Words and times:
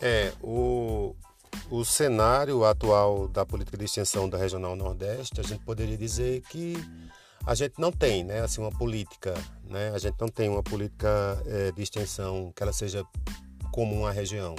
É, 0.00 0.32
o, 0.42 1.14
o 1.70 1.84
cenário 1.84 2.64
atual 2.64 3.28
da 3.28 3.44
política 3.44 3.76
de 3.76 3.84
extensão 3.84 4.28
da 4.28 4.38
Regional 4.38 4.74
Nordeste, 4.74 5.40
a 5.40 5.44
gente 5.44 5.64
poderia 5.64 5.96
dizer 5.96 6.42
que 6.42 6.74
a 7.46 7.54
gente 7.54 7.74
não 7.78 7.90
tem, 7.90 8.24
né, 8.24 8.40
assim, 8.40 8.60
uma 8.60 8.70
política, 8.70 9.34
né, 9.64 9.90
a 9.94 9.98
gente 9.98 10.16
não 10.20 10.28
tem 10.28 10.48
uma 10.48 10.62
política 10.62 11.42
é, 11.46 11.72
de 11.72 11.82
extensão 11.82 12.52
que 12.54 12.62
ela 12.62 12.72
seja 12.72 13.04
comum 13.72 14.06
à 14.06 14.10
região. 14.10 14.54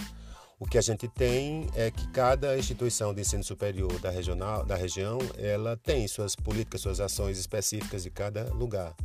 O 0.59 0.65
que 0.65 0.77
a 0.77 0.81
gente 0.81 1.07
tem 1.07 1.67
é 1.75 1.89
que 1.89 2.07
cada 2.09 2.55
instituição 2.57 3.13
de 3.13 3.21
ensino 3.21 3.43
superior 3.43 3.99
da, 3.99 4.11
regional, 4.11 4.63
da 4.63 4.75
região, 4.75 5.17
ela 5.37 5.75
tem 5.75 6.07
suas 6.07 6.35
políticas, 6.35 6.81
suas 6.81 6.99
ações 6.99 7.39
específicas 7.39 8.03
de 8.03 8.11
cada 8.11 8.43
lugar. 8.53 8.95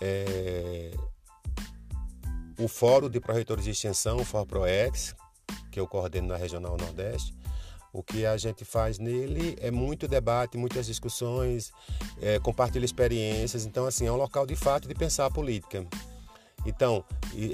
É... 0.00 0.92
O 2.58 2.68
Fórum 2.68 3.10
de 3.10 3.20
Proretores 3.20 3.64
de 3.64 3.70
Extensão, 3.70 4.18
o 4.18 4.24
FORPROEX, 4.24 5.14
que 5.76 5.80
eu 5.80 5.86
coordeno 5.86 6.28
na 6.28 6.36
Regional 6.38 6.74
Nordeste, 6.74 7.34
o 7.92 8.02
que 8.02 8.24
a 8.24 8.34
gente 8.38 8.64
faz 8.64 8.98
nele 8.98 9.58
é 9.60 9.70
muito 9.70 10.08
debate, 10.08 10.56
muitas 10.56 10.86
discussões, 10.86 11.70
é, 12.18 12.38
compartilha 12.38 12.86
experiências. 12.86 13.66
Então, 13.66 13.84
assim, 13.84 14.06
é 14.06 14.12
um 14.12 14.16
local 14.16 14.46
de 14.46 14.56
fato 14.56 14.88
de 14.88 14.94
pensar 14.94 15.26
a 15.26 15.30
política. 15.30 15.86
Então, 16.64 17.04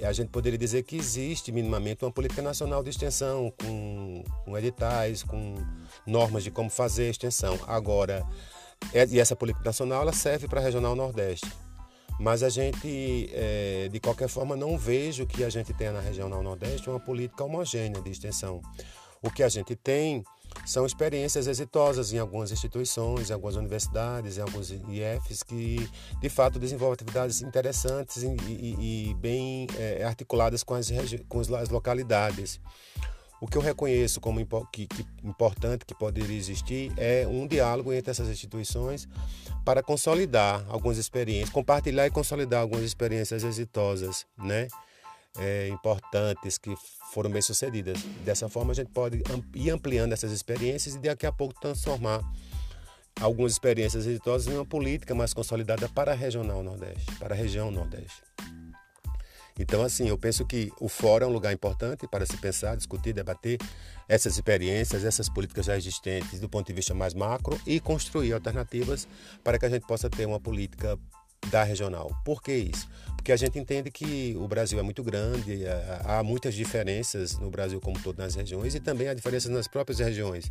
a 0.06 0.12
gente 0.12 0.28
poderia 0.28 0.56
dizer 0.56 0.84
que 0.84 0.96
existe 0.96 1.50
minimamente 1.50 2.04
uma 2.04 2.12
política 2.12 2.40
nacional 2.40 2.80
de 2.84 2.90
extensão, 2.90 3.52
com, 3.60 4.22
com 4.44 4.56
editais, 4.56 5.24
com 5.24 5.56
normas 6.06 6.44
de 6.44 6.50
como 6.52 6.70
fazer 6.70 7.08
a 7.08 7.10
extensão. 7.10 7.58
Agora, 7.66 8.24
é, 8.94 9.04
e 9.06 9.18
essa 9.18 9.34
política 9.34 9.64
nacional 9.64 10.02
ela 10.02 10.12
serve 10.12 10.46
para 10.46 10.60
a 10.60 10.62
regional 10.62 10.94
Nordeste. 10.94 11.50
Mas 12.22 12.44
a 12.44 12.48
gente, 12.48 13.28
é, 13.32 13.88
de 13.90 13.98
qualquer 13.98 14.28
forma, 14.28 14.54
não 14.54 14.78
vejo 14.78 15.26
que 15.26 15.42
a 15.42 15.50
gente 15.50 15.74
tenha 15.74 15.90
na 15.90 15.98
regional 15.98 16.40
Nordeste 16.40 16.88
uma 16.88 17.00
política 17.00 17.42
homogênea 17.42 18.00
de 18.00 18.10
extensão. 18.10 18.62
O 19.20 19.28
que 19.28 19.42
a 19.42 19.48
gente 19.48 19.74
tem 19.74 20.22
são 20.64 20.86
experiências 20.86 21.48
exitosas 21.48 22.12
em 22.12 22.20
algumas 22.20 22.52
instituições, 22.52 23.28
em 23.28 23.32
algumas 23.32 23.56
universidades, 23.56 24.38
em 24.38 24.40
alguns 24.40 24.70
IFs 24.70 25.42
que 25.42 25.90
de 26.20 26.28
fato 26.28 26.60
desenvolvem 26.60 26.94
atividades 26.94 27.42
interessantes 27.42 28.22
e, 28.22 28.28
e, 28.46 29.10
e 29.10 29.14
bem 29.14 29.66
é, 29.76 30.04
articuladas 30.04 30.62
com 30.62 30.74
as, 30.74 30.90
com 31.28 31.40
as 31.40 31.70
localidades. 31.70 32.60
O 33.42 33.48
que 33.48 33.58
eu 33.58 33.60
reconheço 33.60 34.20
como 34.20 34.38
que, 34.70 34.86
que, 34.86 35.04
importante 35.24 35.84
que 35.84 35.96
poderia 35.96 36.36
existir 36.36 36.92
é 36.96 37.26
um 37.26 37.44
diálogo 37.44 37.92
entre 37.92 38.12
essas 38.12 38.28
instituições 38.28 39.08
para 39.64 39.82
consolidar 39.82 40.64
algumas 40.68 40.96
experiências, 40.96 41.50
compartilhar 41.50 42.06
e 42.06 42.10
consolidar 42.10 42.60
algumas 42.60 42.84
experiências 42.84 43.42
exitosas, 43.42 44.24
né? 44.38 44.68
é, 45.38 45.66
importantes 45.66 46.56
que 46.56 46.72
foram 47.12 47.30
bem 47.30 47.42
sucedidas. 47.42 48.00
Dessa 48.24 48.48
forma, 48.48 48.70
a 48.70 48.74
gente 48.76 48.92
pode 48.92 49.20
ir 49.56 49.70
ampliando 49.70 50.12
essas 50.12 50.30
experiências 50.30 50.94
e 50.94 51.00
daqui 51.00 51.26
a 51.26 51.32
pouco 51.32 51.60
transformar 51.60 52.20
algumas 53.20 53.50
experiências 53.50 54.06
exitosas 54.06 54.52
em 54.52 54.56
uma 54.56 54.64
política 54.64 55.16
mais 55.16 55.34
consolidada 55.34 55.88
para 55.88 56.12
a 56.12 56.14
regional 56.14 56.62
Nordeste, 56.62 57.12
para 57.18 57.34
a 57.34 57.36
região 57.36 57.72
Nordeste. 57.72 58.31
Então, 59.58 59.82
assim, 59.82 60.08
eu 60.08 60.16
penso 60.16 60.44
que 60.44 60.72
o 60.80 60.88
fórum 60.88 61.26
é 61.26 61.28
um 61.28 61.32
lugar 61.32 61.52
importante 61.52 62.06
para 62.08 62.24
se 62.24 62.36
pensar, 62.38 62.76
discutir, 62.76 63.12
debater 63.12 63.58
essas 64.08 64.34
experiências, 64.34 65.04
essas 65.04 65.28
políticas 65.28 65.66
já 65.66 65.76
existentes 65.76 66.40
do 66.40 66.48
ponto 66.48 66.66
de 66.66 66.72
vista 66.72 66.94
mais 66.94 67.14
macro 67.14 67.60
e 67.66 67.78
construir 67.78 68.32
alternativas 68.32 69.06
para 69.44 69.58
que 69.58 69.66
a 69.66 69.68
gente 69.68 69.86
possa 69.86 70.08
ter 70.08 70.26
uma 70.26 70.40
política 70.40 70.98
da 71.50 71.62
regional. 71.64 72.10
Por 72.24 72.42
que 72.42 72.52
isso? 72.52 72.88
Porque 73.16 73.32
a 73.32 73.36
gente 73.36 73.58
entende 73.58 73.90
que 73.90 74.34
o 74.36 74.48
Brasil 74.48 74.78
é 74.78 74.82
muito 74.82 75.02
grande, 75.02 75.62
há 76.04 76.22
muitas 76.22 76.54
diferenças 76.54 77.38
no 77.38 77.50
Brasil 77.50 77.80
como 77.80 78.00
todo 78.00 78.18
nas 78.18 78.34
regiões 78.34 78.74
e 78.74 78.80
também 78.80 79.08
há 79.08 79.14
diferenças 79.14 79.50
nas 79.50 79.68
próprias 79.68 79.98
regiões. 79.98 80.50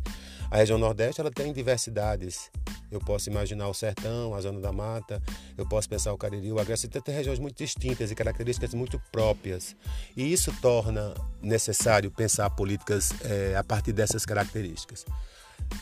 A 0.50 0.56
região 0.56 0.78
Nordeste 0.78 1.20
ela 1.20 1.30
tem 1.30 1.52
diversidades. 1.52 2.50
Eu 2.92 3.00
posso 3.00 3.30
imaginar 3.30 3.68
o 3.68 3.74
Sertão, 3.74 4.34
a 4.34 4.40
Zona 4.42 4.60
da 4.60 4.70
Mata, 4.70 5.22
eu 5.56 5.66
posso 5.66 5.88
pensar 5.88 6.12
o 6.12 6.18
Cariri, 6.18 6.52
o 6.52 6.60
Agreste, 6.60 6.86
tem 6.88 7.14
regiões 7.14 7.38
muito 7.38 7.56
distintas 7.56 8.10
e 8.10 8.14
características 8.14 8.74
muito 8.74 9.00
próprias. 9.10 9.74
E 10.14 10.30
isso 10.30 10.54
torna 10.60 11.14
necessário 11.40 12.10
pensar 12.10 12.50
políticas 12.50 13.10
é, 13.24 13.56
a 13.56 13.64
partir 13.64 13.92
dessas 13.92 14.26
características. 14.26 15.06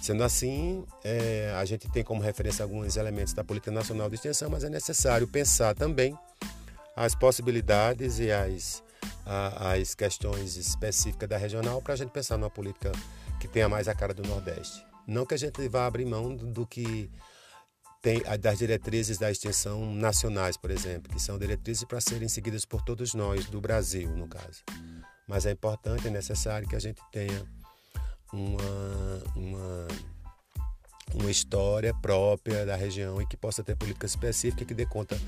Sendo 0.00 0.22
assim, 0.22 0.84
é, 1.02 1.52
a 1.58 1.64
gente 1.64 1.90
tem 1.90 2.04
como 2.04 2.22
referência 2.22 2.62
alguns 2.62 2.96
elementos 2.96 3.32
da 3.32 3.42
Política 3.42 3.72
Nacional 3.72 4.08
de 4.08 4.14
Extensão, 4.14 4.48
mas 4.48 4.62
é 4.62 4.70
necessário 4.70 5.26
pensar 5.26 5.74
também 5.74 6.16
as 6.94 7.14
possibilidades 7.14 8.20
e 8.20 8.30
as, 8.30 8.84
a, 9.26 9.72
as 9.72 9.96
questões 9.96 10.56
específicas 10.56 11.28
da 11.28 11.36
regional 11.36 11.82
para 11.82 11.94
a 11.94 11.96
gente 11.96 12.10
pensar 12.10 12.36
numa 12.36 12.50
política 12.50 12.92
que 13.40 13.48
tenha 13.48 13.68
mais 13.68 13.88
a 13.88 13.94
cara 13.94 14.14
do 14.14 14.22
Nordeste. 14.22 14.89
Não 15.10 15.26
que 15.26 15.34
a 15.34 15.36
gente 15.36 15.68
vá 15.68 15.86
abrir 15.86 16.06
mão 16.06 16.36
do, 16.36 16.64
que 16.64 17.10
tem 18.00 18.22
das 18.38 18.58
diretrizes 18.58 19.18
da 19.18 19.28
extensão 19.28 19.92
nacionais, 19.92 20.56
por 20.56 20.70
exemplo, 20.70 21.12
que 21.12 21.20
são 21.20 21.36
diretrizes 21.36 21.82
para 21.82 22.00
serem 22.00 22.28
seguidas 22.28 22.64
por 22.64 22.80
todos 22.82 23.12
nós, 23.12 23.46
do 23.46 23.60
Brasil, 23.60 24.08
no 24.16 24.28
caso. 24.28 24.62
Mas 25.26 25.46
é 25.46 25.50
importante, 25.50 26.06
é 26.06 26.10
necessário 26.10 26.68
que 26.68 26.76
a 26.76 26.78
gente 26.78 27.02
tenha 27.10 27.44
uma, 28.32 28.62
uma, 29.34 29.88
uma 31.12 31.30
história 31.30 31.92
própria 31.92 32.64
da 32.64 32.76
região 32.76 33.20
e 33.20 33.26
que 33.26 33.36
possa 33.36 33.64
ter 33.64 33.74
política 33.74 34.06
específica 34.06 34.64
que 34.64 34.74
dê 34.74 34.86
conta, 34.86 35.20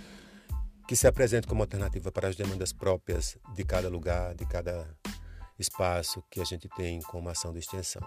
que 0.86 0.94
se 0.94 1.08
apresente 1.08 1.48
como 1.48 1.60
alternativa 1.60 2.12
para 2.12 2.28
as 2.28 2.36
demandas 2.36 2.72
próprias 2.72 3.36
de 3.52 3.64
cada 3.64 3.88
lugar, 3.88 4.32
de 4.36 4.46
cada 4.46 4.88
espaço 5.58 6.22
que 6.30 6.40
a 6.40 6.44
gente 6.44 6.68
tem 6.76 7.00
como 7.02 7.28
ação 7.28 7.52
de 7.52 7.58
extensão. 7.58 8.02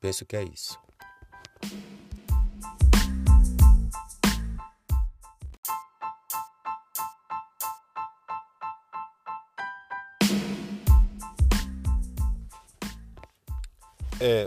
Penso 0.00 0.24
que 0.24 0.36
é 0.36 0.44
isso. 0.44 0.78
É, 14.20 14.46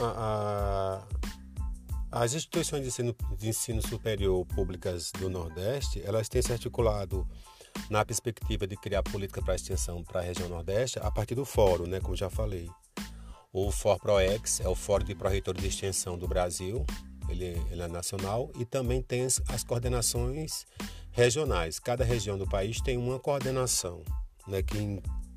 a, 0.00 1.02
a, 2.10 2.22
as 2.22 2.34
instituições 2.34 2.82
de 2.82 2.88
ensino, 2.88 3.16
de 3.38 3.48
ensino 3.48 3.86
superior 3.86 4.44
públicas 4.46 5.10
do 5.12 5.28
Nordeste, 5.28 6.02
elas 6.04 6.28
têm 6.28 6.42
se 6.42 6.52
articulado 6.52 7.26
na 7.88 8.04
perspectiva 8.04 8.66
de 8.66 8.76
criar 8.76 9.02
política 9.02 9.40
para 9.40 9.52
a 9.52 9.56
extensão 9.56 10.02
para 10.02 10.20
a 10.20 10.22
região 10.22 10.48
Nordeste 10.48 10.98
a 11.00 11.10
partir 11.10 11.34
do 11.34 11.44
fórum, 11.44 11.86
né, 11.86 12.00
como 12.00 12.16
já 12.16 12.28
falei. 12.28 12.68
O 13.52 13.70
FORPROEX 13.70 14.60
é 14.60 14.68
o 14.68 14.74
Fórum 14.74 15.04
de 15.04 15.14
Proretores 15.14 15.62
de 15.62 15.68
Extensão 15.68 16.18
do 16.18 16.28
Brasil, 16.28 16.84
ele, 17.28 17.44
ele, 17.70 17.82
é 17.82 17.88
nacional, 17.88 18.50
e 18.58 18.64
também 18.64 19.02
tem 19.02 19.24
as, 19.24 19.40
as 19.48 19.64
coordenações 19.64 20.66
regionais. 21.12 21.78
Cada 21.78 22.04
região 22.04 22.36
do 22.36 22.46
país 22.46 22.80
tem 22.80 22.96
uma 22.98 23.18
coordenação 23.18 24.02
né, 24.46 24.62
que 24.62 24.76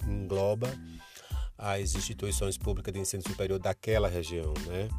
engloba 0.05 0.69
as 1.61 1.95
instituições 1.95 2.57
públicas 2.57 2.91
de 2.91 2.99
ensino 2.99 3.21
superior 3.21 3.59
daquela 3.59 4.09
região, 4.09 4.53
né? 4.65 4.89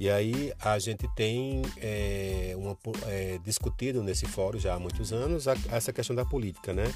E 0.00 0.08
aí 0.08 0.52
a 0.60 0.78
gente 0.78 1.08
tem 1.14 1.62
é, 1.76 2.54
uma, 2.56 2.76
é, 3.06 3.38
discutido 3.44 4.02
nesse 4.02 4.26
fórum 4.26 4.58
já 4.58 4.74
há 4.74 4.78
muitos 4.78 5.12
anos 5.12 5.46
a, 5.48 5.54
essa 5.70 5.92
questão 5.92 6.16
da 6.16 6.24
política, 6.24 6.72
né? 6.72 6.90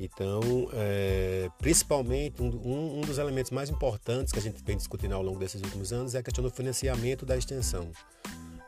Então, 0.00 0.40
é, 0.72 1.48
principalmente, 1.58 2.42
um, 2.42 2.98
um, 2.98 3.00
dos 3.02 3.18
elementos 3.18 3.52
mais 3.52 3.70
importantes 3.70 4.32
que 4.32 4.38
a 4.38 4.42
gente 4.42 4.62
vem 4.64 4.76
discutindo 4.76 5.14
ao 5.14 5.22
longo 5.22 5.38
desses 5.38 5.62
últimos 5.62 5.92
anos 5.92 6.14
é 6.14 6.18
a 6.18 6.22
questão 6.22 6.42
do 6.42 6.50
financiamento 6.50 7.24
da 7.24 7.36
extensão. 7.36 7.90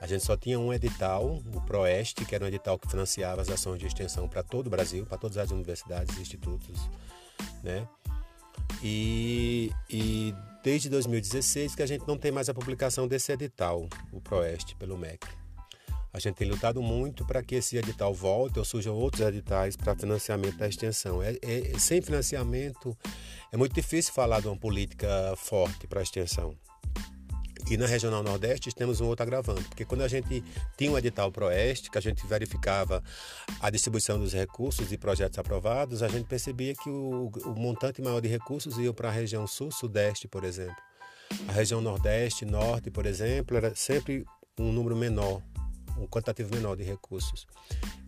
A 0.01 0.07
gente 0.07 0.25
só 0.25 0.37
tinha 0.37 0.61
um 0.61 0.73
edital, 0.73 1.41
o 1.55 1.61
PROEST, 1.63 2.25
que 2.27 2.35
era 2.35 2.45
um 2.45 2.49
edital 2.49 2.79
que 2.79 2.89
financiava 2.89 3.41
as 3.41 3.49
ações 3.49 3.81
de 3.81 3.87
extensão 3.87 4.29
para 4.29 4.43
todo 4.43 4.67
o 4.67 4.71
Brasil, 4.71 5.05
para 5.07 5.19
todas 5.19 5.39
as 5.39 5.51
universidades 5.51 6.17
e 6.17 6.21
institutos, 6.21 6.89
né? 7.65 7.89
E, 8.83 9.71
e 9.89 10.35
desde 10.63 10.89
2016 10.89 11.75
que 11.75 11.83
a 11.83 11.87
gente 11.87 12.07
não 12.07 12.17
tem 12.17 12.31
mais 12.33 12.49
a 12.49 12.55
publicação 12.55 13.07
desse 13.07 13.33
edital, 13.33 13.89
o 14.13 14.21
PROEST, 14.21 14.75
pelo 14.77 14.97
MEC. 14.97 15.27
A 16.13 16.19
gente 16.19 16.37
tem 16.37 16.49
lutado 16.49 16.81
muito 16.81 17.27
para 17.27 17.43
que 17.43 17.57
esse 17.57 17.77
edital 17.77 18.15
volte 18.15 18.59
ou 18.59 18.65
surjam 18.65 18.95
outros 18.95 19.21
editais 19.21 19.77
para 19.77 19.95
financiamento 19.95 20.57
da 20.57 20.67
extensão. 20.67 21.23
É, 21.23 21.37
é, 21.43 21.79
sem 21.79 22.01
financiamento 22.01 22.97
é 23.53 23.57
muito 23.57 23.75
difícil 23.75 24.15
falar 24.15 24.41
de 24.41 24.49
uma 24.49 24.57
política 24.57 25.35
forte 25.37 25.87
para 25.87 26.01
a 26.01 26.03
extensão. 26.03 26.57
E 27.69 27.77
na 27.77 27.85
Regional 27.85 28.23
Nordeste 28.23 28.73
temos 28.73 29.01
um 29.01 29.07
outro 29.07 29.25
agravante, 29.25 29.65
porque 29.65 29.85
quando 29.85 30.03
a 30.03 30.09
gente 30.09 30.43
tinha 30.77 30.91
um 30.91 30.97
edital 30.97 31.33
Proeste, 31.33 31.91
que 31.91 31.99
a 31.99 32.01
gente 32.01 32.25
verificava 32.25 33.03
a 33.61 33.71
distribuição 33.71 34.21
dos 34.21 34.33
recursos 34.33 34.93
e 34.93 34.97
projetos 34.97 35.37
aprovados, 35.37 36.01
a 36.01 36.07
gente 36.07 36.27
percebia 36.27 36.75
que 36.75 36.89
o, 36.89 37.29
o 37.45 37.55
montante 37.59 38.01
maior 38.01 38.21
de 38.21 38.29
recursos 38.29 38.79
ia 38.79 38.93
para 38.93 39.09
a 39.09 39.13
região 39.13 39.49
Sul-Sudeste, 39.49 40.29
por 40.29 40.45
exemplo. 40.45 40.77
A 41.49 41.53
região 41.53 41.81
Nordeste, 41.81 42.45
Norte, 42.45 42.89
por 42.89 43.05
exemplo, 43.05 43.57
era 43.57 43.75
sempre 43.75 44.25
um 44.57 44.71
número 44.71 44.95
menor, 44.95 45.43
um 45.99 46.07
quantitativo 46.07 46.55
menor 46.55 46.77
de 46.77 46.85
recursos. 46.85 47.49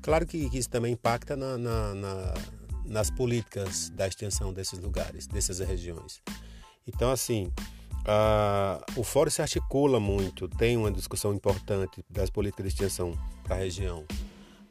Claro 0.00 0.24
que, 0.24 0.48
que 0.48 0.58
isso 0.58 0.70
também 0.70 0.92
impacta 0.92 1.36
na, 1.36 1.58
na, 1.58 1.94
na, 1.94 2.34
nas 2.84 3.10
políticas 3.10 3.90
da 3.90 4.06
extensão 4.06 4.52
desses 4.52 4.78
lugares, 4.78 5.26
dessas 5.26 5.58
regiões. 5.58 6.22
Então, 6.86 7.10
assim, 7.10 7.52
a, 8.08 8.80
o 8.96 9.04
fórum 9.04 9.30
se 9.30 9.42
articula 9.42 10.00
muito, 10.00 10.48
tem 10.48 10.76
uma 10.78 10.90
discussão 10.90 11.34
importante 11.34 12.02
das 12.08 12.30
políticas 12.30 12.64
de 12.64 12.68
extensão 12.72 13.12
para 13.44 13.56
a 13.56 13.58
região, 13.58 14.06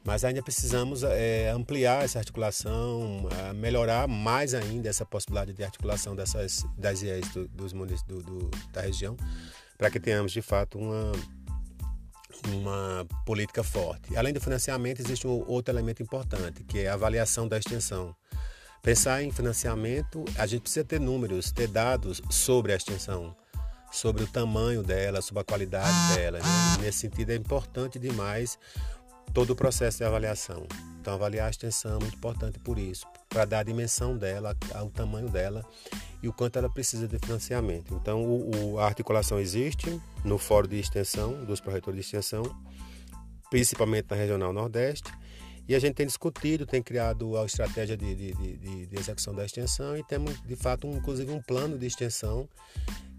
mas 0.04 0.24
ainda 0.24 0.42
precisamos 0.42 1.04
é, 1.04 1.50
ampliar 1.50 2.04
essa 2.04 2.18
articulação, 2.18 3.28
melhorar 3.54 4.08
mais 4.08 4.54
ainda 4.54 4.88
essa 4.88 5.06
possibilidade 5.06 5.52
de 5.52 5.62
articulação 5.62 6.16
dessas, 6.16 6.66
das 6.76 7.02
IEs 7.02 7.28
do, 7.28 7.46
dos 7.48 7.72
municípios 7.72 8.24
do, 8.24 8.50
da 8.72 8.80
região, 8.80 9.16
para 9.76 9.88
que 9.88 10.00
tenhamos 10.00 10.32
de 10.32 10.42
fato 10.42 10.76
uma, 10.76 11.12
uma 12.48 13.06
política 13.24 13.62
forte. 13.62 14.16
Além 14.16 14.32
do 14.32 14.40
financiamento, 14.40 15.00
existe 15.00 15.28
um 15.28 15.44
outro 15.46 15.72
elemento 15.72 16.02
importante, 16.02 16.64
que 16.64 16.80
é 16.80 16.88
a 16.88 16.94
avaliação 16.94 17.46
da 17.46 17.56
extensão. 17.56 18.16
Pensar 18.82 19.22
em 19.22 19.30
financiamento, 19.30 20.24
a 20.36 20.46
gente 20.46 20.62
precisa 20.62 20.84
ter 20.84 21.00
números, 21.00 21.50
ter 21.52 21.68
dados 21.68 22.22
sobre 22.30 22.72
a 22.72 22.76
extensão, 22.76 23.36
sobre 23.90 24.22
o 24.22 24.26
tamanho 24.26 24.82
dela, 24.82 25.20
sobre 25.20 25.42
a 25.42 25.44
qualidade 25.44 26.14
dela. 26.14 26.38
Né? 26.38 26.44
Nesse 26.80 26.98
sentido, 26.98 27.30
é 27.30 27.34
importante 27.34 27.98
demais 27.98 28.58
todo 29.32 29.50
o 29.50 29.56
processo 29.56 29.98
de 29.98 30.04
avaliação. 30.04 30.66
Então, 31.00 31.14
avaliar 31.14 31.46
a 31.46 31.50
extensão 31.50 31.96
é 31.96 32.00
muito 32.00 32.16
importante 32.16 32.58
por 32.58 32.78
isso, 32.78 33.06
para 33.28 33.44
dar 33.44 33.60
a 33.60 33.62
dimensão 33.62 34.16
dela, 34.16 34.56
o 34.84 34.90
tamanho 34.90 35.28
dela 35.28 35.64
e 36.22 36.28
o 36.28 36.32
quanto 36.32 36.58
ela 36.58 36.68
precisa 36.68 37.06
de 37.06 37.18
financiamento. 37.18 37.94
Então, 37.94 38.24
o, 38.24 38.74
o, 38.74 38.78
a 38.78 38.86
articulação 38.86 39.38
existe 39.38 40.00
no 40.24 40.38
Fórum 40.38 40.68
de 40.68 40.78
Extensão, 40.78 41.44
dos 41.44 41.60
proretores 41.60 42.00
de 42.00 42.06
extensão, 42.06 42.42
principalmente 43.50 44.06
na 44.10 44.16
Regional 44.16 44.52
Nordeste, 44.52 45.12
e 45.68 45.74
a 45.74 45.78
gente 45.78 45.94
tem 45.94 46.06
discutido, 46.06 46.64
tem 46.64 46.82
criado 46.82 47.36
a 47.36 47.44
estratégia 47.44 47.96
de, 47.96 48.14
de, 48.14 48.32
de, 48.32 48.86
de 48.86 48.98
execução 48.98 49.34
da 49.34 49.44
extensão 49.44 49.96
e 49.96 50.02
temos, 50.02 50.40
de 50.42 50.56
fato, 50.56 50.86
um, 50.86 50.96
inclusive 50.96 51.30
um 51.30 51.42
plano 51.42 51.76
de 51.76 51.86
extensão 51.86 52.48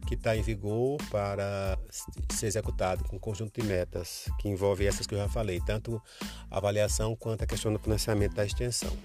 que 0.08 0.16
está 0.16 0.36
em 0.36 0.42
vigor 0.42 0.98
para 1.12 1.78
ser 2.32 2.48
executado 2.48 3.04
com 3.04 3.18
um 3.18 3.20
conjunto 3.20 3.62
de 3.62 3.68
metas 3.68 4.28
que 4.40 4.50
envolve 4.50 4.88
essas 4.88 5.06
que 5.06 5.14
eu 5.14 5.20
já 5.20 5.30
falei, 5.30 5.62
tanto 5.64 6.02
a 6.50 6.58
avaliação 6.58 7.16
quanto 7.16 7.44
a 7.44 7.48
questão 7.48 7.72
do 7.72 7.78
financiamento 7.78 8.34
da 8.34 8.44
extensão. 8.44 8.98